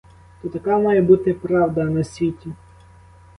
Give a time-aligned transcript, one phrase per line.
[0.41, 2.49] То така має бути правда на світі?